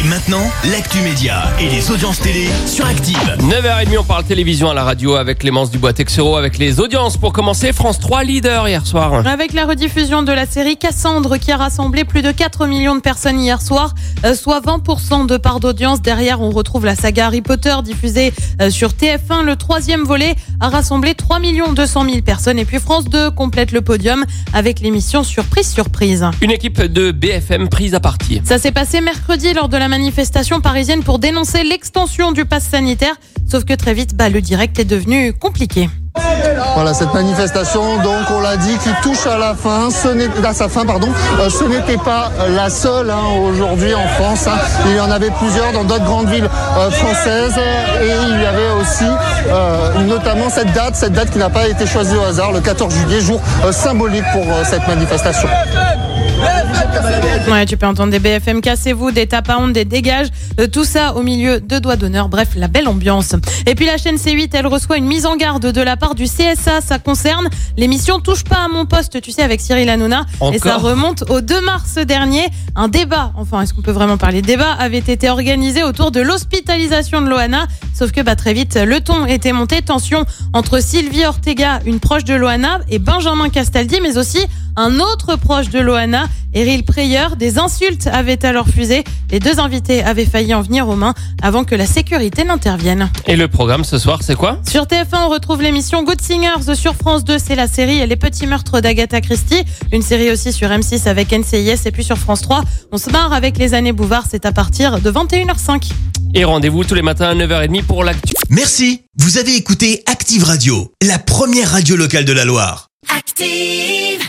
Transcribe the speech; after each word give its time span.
Et 0.00 0.04
maintenant, 0.06 0.48
l'actu 0.70 1.00
média 1.00 1.42
et 1.58 1.68
les 1.68 1.90
audiences 1.90 2.20
télé 2.20 2.46
sur 2.66 2.86
Active. 2.86 3.18
9h30, 3.40 3.98
on 3.98 4.04
parle 4.04 4.22
télévision 4.22 4.70
à 4.70 4.74
la 4.74 4.84
radio 4.84 5.16
avec 5.16 5.38
Clémence 5.38 5.72
Dubois-Texero, 5.72 6.36
avec 6.36 6.56
les 6.56 6.78
audiences. 6.78 7.16
Pour 7.16 7.32
commencer, 7.32 7.72
France 7.72 7.98
3 7.98 8.22
leader 8.22 8.68
hier 8.68 8.86
soir. 8.86 9.26
Avec 9.26 9.52
la 9.54 9.66
rediffusion 9.66 10.22
de 10.22 10.30
la 10.30 10.46
série 10.46 10.76
Cassandre 10.76 11.38
qui 11.38 11.50
a 11.50 11.56
rassemblé 11.56 12.04
plus 12.04 12.22
de 12.22 12.30
4 12.30 12.66
millions 12.66 12.94
de 12.94 13.00
personnes 13.00 13.40
hier 13.40 13.60
soir, 13.60 13.92
euh, 14.24 14.34
soit 14.34 14.60
20% 14.60 15.26
de 15.26 15.36
part 15.36 15.58
d'audience. 15.58 16.00
Derrière, 16.00 16.40
on 16.42 16.50
retrouve 16.50 16.84
la 16.84 16.94
saga 16.94 17.26
Harry 17.26 17.42
Potter 17.42 17.74
diffusée 17.82 18.32
euh, 18.62 18.70
sur 18.70 18.90
TF1. 18.90 19.42
Le 19.42 19.56
troisième 19.56 20.04
volet 20.04 20.36
a 20.60 20.68
rassemblé 20.68 21.16
3 21.16 21.40
200 21.74 22.04
000 22.04 22.20
personnes. 22.20 22.60
Et 22.60 22.64
puis 22.64 22.78
France 22.78 23.06
2 23.06 23.32
complète 23.32 23.72
le 23.72 23.80
podium 23.80 24.24
avec 24.52 24.78
l'émission 24.78 25.24
Surprise 25.24 25.72
Surprise. 25.72 26.24
Une 26.40 26.52
équipe 26.52 26.80
de 26.80 27.10
BFM 27.10 27.68
prise 27.68 27.96
à 27.96 28.00
partie. 28.00 28.40
Ça 28.44 28.58
s'est 28.58 28.70
passé 28.70 29.00
mercredi 29.00 29.52
lors 29.54 29.68
de 29.68 29.76
la 29.76 29.87
manifestation 29.88 30.60
parisienne 30.60 31.02
pour 31.02 31.18
dénoncer 31.18 31.62
l'extension 31.64 32.32
du 32.32 32.44
pass 32.44 32.64
sanitaire. 32.64 33.14
Sauf 33.50 33.64
que 33.64 33.74
très 33.74 33.94
vite, 33.94 34.14
bah, 34.14 34.28
le 34.28 34.40
direct 34.40 34.78
est 34.78 34.84
devenu 34.84 35.32
compliqué. 35.32 35.88
Voilà 36.74 36.94
cette 36.94 37.14
manifestation, 37.14 37.96
donc 38.02 38.30
on 38.30 38.40
l'a 38.40 38.56
dit, 38.56 38.76
qui 38.78 38.90
touche 39.02 39.26
à 39.26 39.38
la 39.38 39.54
fin, 39.54 39.88
ce 39.90 40.08
à 40.44 40.52
sa 40.52 40.68
fin, 40.68 40.84
pardon. 40.84 41.08
Euh, 41.38 41.48
ce 41.48 41.64
n'était 41.64 41.96
pas 41.96 42.30
la 42.56 42.68
seule 42.70 43.10
hein, 43.10 43.22
aujourd'hui 43.48 43.94
en 43.94 44.06
France. 44.08 44.46
hein. 44.48 44.58
Il 44.86 44.96
y 44.96 45.00
en 45.00 45.10
avait 45.10 45.30
plusieurs 45.30 45.72
dans 45.72 45.84
d'autres 45.84 46.04
grandes 46.04 46.28
villes 46.28 46.48
euh, 46.76 46.90
françaises 46.90 47.56
et 48.02 48.08
il 48.32 48.40
y 48.42 48.46
avait 48.46 48.70
aussi 48.80 49.04
euh, 49.48 50.00
notamment 50.06 50.50
cette 50.50 50.72
date, 50.72 50.96
cette 50.96 51.12
date 51.12 51.30
qui 51.30 51.38
n'a 51.38 51.50
pas 51.50 51.68
été 51.68 51.86
choisie 51.86 52.16
au 52.16 52.22
hasard, 52.22 52.52
le 52.52 52.60
14 52.60 52.92
juillet, 52.92 53.20
jour 53.20 53.40
euh, 53.64 53.72
symbolique 53.72 54.24
pour 54.32 54.42
euh, 54.44 54.64
cette 54.64 54.86
manifestation. 54.88 55.48
Ouais, 57.50 57.64
tu 57.64 57.76
peux 57.76 57.86
entendre 57.86 58.10
des 58.10 58.18
BFM 58.18 58.60
cassez-vous, 58.60 59.10
des 59.10 59.26
tapes 59.26 59.48
à 59.48 59.58
honte, 59.58 59.72
des 59.72 59.86
dégages, 59.86 60.28
euh, 60.60 60.66
tout 60.66 60.84
ça 60.84 61.14
au 61.14 61.22
milieu 61.22 61.60
de 61.60 61.78
doigts 61.78 61.96
d'honneur. 61.96 62.28
Bref, 62.28 62.50
la 62.56 62.68
belle 62.68 62.88
ambiance. 62.88 63.34
Et 63.66 63.74
puis 63.74 63.86
la 63.86 63.96
chaîne 63.96 64.16
C8, 64.16 64.50
elle 64.52 64.66
reçoit 64.66 64.98
une 64.98 65.06
mise 65.06 65.24
en 65.24 65.36
garde 65.36 65.64
de 65.72 65.80
la 65.80 65.96
part 65.96 66.14
du 66.14 66.24
CSA. 66.24 66.80
Ça 66.82 66.98
concerne 66.98 67.48
l'émission 67.76 68.20
Touche 68.20 68.44
pas 68.44 68.64
à 68.64 68.68
mon 68.68 68.84
poste, 68.84 69.20
tu 69.22 69.32
sais, 69.32 69.42
avec 69.42 69.60
Cyril 69.60 69.88
Hanouna. 69.88 70.26
Et 70.52 70.58
ça 70.58 70.76
Encore 70.76 70.90
remonte 70.90 71.24
au 71.30 71.40
2 71.40 71.60
mars 71.62 71.94
dernier. 71.94 72.46
Un 72.76 72.88
débat, 72.88 73.32
enfin, 73.36 73.62
est-ce 73.62 73.72
qu'on 73.72 73.82
peut 73.82 73.92
vraiment 73.92 74.18
parler 74.18 74.42
de 74.42 74.46
débat, 74.46 74.72
avait 74.78 74.98
été 74.98 75.30
organisé 75.30 75.82
autour 75.82 76.10
de 76.10 76.20
l'hospitalisation 76.20 77.22
de 77.22 77.28
Loana. 77.28 77.66
Sauf 77.98 78.12
que 78.12 78.20
bah, 78.20 78.36
très 78.36 78.52
vite, 78.52 78.76
le 78.76 79.00
ton 79.00 79.26
était 79.26 79.52
monté. 79.52 79.82
Tension 79.82 80.24
entre 80.52 80.80
Sylvie 80.80 81.24
Ortega, 81.24 81.80
une 81.84 81.98
proche 81.98 82.22
de 82.22 82.32
Loana, 82.32 82.78
et 82.88 83.00
Benjamin 83.00 83.48
Castaldi, 83.48 83.98
mais 84.00 84.16
aussi 84.18 84.38
un 84.76 85.00
autre 85.00 85.34
proche 85.34 85.68
de 85.70 85.80
Loana, 85.80 86.26
Eril 86.54 86.84
Preyer. 86.84 87.26
Des 87.36 87.58
insultes 87.58 88.06
avaient 88.06 88.46
alors 88.46 88.68
fusé. 88.68 89.02
Les 89.32 89.40
deux 89.40 89.58
invités 89.58 90.04
avaient 90.04 90.26
failli 90.26 90.54
en 90.54 90.62
venir 90.62 90.88
aux 90.88 90.94
mains 90.94 91.14
avant 91.42 91.64
que 91.64 91.74
la 91.74 91.86
sécurité 91.86 92.44
n'intervienne. 92.44 93.10
Et 93.26 93.34
le 93.34 93.48
programme 93.48 93.82
ce 93.82 93.98
soir, 93.98 94.20
c'est 94.22 94.36
quoi? 94.36 94.60
Sur 94.68 94.84
TF1, 94.84 95.24
on 95.26 95.28
retrouve 95.30 95.60
l'émission 95.60 96.04
Good 96.04 96.20
Singers. 96.20 96.76
Sur 96.76 96.94
France 96.94 97.24
2, 97.24 97.36
c'est 97.38 97.56
la 97.56 97.66
série 97.66 98.06
Les 98.06 98.14
Petits 98.14 98.46
Meurtres 98.46 98.80
d'Agatha 98.80 99.20
Christie. 99.20 99.64
Une 99.90 100.02
série 100.02 100.30
aussi 100.30 100.52
sur 100.52 100.68
M6 100.68 101.08
avec 101.08 101.32
NCIS. 101.32 101.80
Et 101.84 101.90
puis 101.90 102.04
sur 102.04 102.16
France 102.16 102.42
3, 102.42 102.62
on 102.92 102.98
se 102.98 103.10
marre 103.10 103.32
avec 103.32 103.58
les 103.58 103.74
années 103.74 103.92
Bouvard. 103.92 104.26
C'est 104.30 104.46
à 104.46 104.52
partir 104.52 105.00
de 105.00 105.10
21h05. 105.10 105.90
Et 106.34 106.44
rendez-vous 106.44 106.84
tous 106.84 106.94
les 106.94 107.02
matins 107.02 107.30
à 107.30 107.34
9h30 107.34 107.84
pour 107.84 108.04
l'actu. 108.04 108.34
Merci, 108.50 109.02
vous 109.16 109.38
avez 109.38 109.56
écouté 109.56 110.02
Active 110.06 110.44
Radio, 110.44 110.92
la 111.02 111.18
première 111.18 111.70
radio 111.70 111.96
locale 111.96 112.24
de 112.24 112.32
la 112.32 112.44
Loire. 112.44 112.88
Active. 113.08 114.28